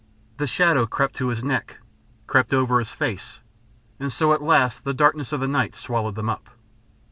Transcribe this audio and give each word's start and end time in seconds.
The 0.37 0.47
shadow 0.47 0.87
crept 0.87 1.13
to 1.17 1.27
his 1.27 1.43
neck, 1.43 1.77
crept 2.25 2.55
over 2.55 2.79
his 2.79 2.89
face, 2.91 3.41
and 3.99 4.11
so 4.11 4.33
at 4.33 4.41
last 4.41 4.83
the 4.83 4.95
darkness 4.95 5.31
of 5.31 5.41
the 5.41 5.47
night 5.47 5.75
swallowed 5.75 6.15
them 6.15 6.27
up. 6.27 6.49